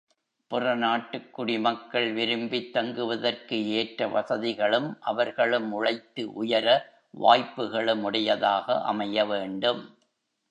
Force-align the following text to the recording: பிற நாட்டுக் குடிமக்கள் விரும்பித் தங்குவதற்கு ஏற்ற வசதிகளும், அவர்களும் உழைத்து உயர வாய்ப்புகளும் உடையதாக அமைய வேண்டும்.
பிற 0.51 0.75
நாட்டுக் 0.75 1.33
குடிமக்கள் 1.33 2.13
விரும்பித் 2.13 2.73
தங்குவதற்கு 2.73 3.67
ஏற்ற 3.69 4.07
வசதிகளும், 4.07 4.97
அவர்களும் 5.01 5.71
உழைத்து 5.71 6.33
உயர 6.33 6.67
வாய்ப்புகளும் 7.17 8.03
உடையதாக 8.03 8.81
அமைய 8.83 9.25
வேண்டும். 9.25 9.83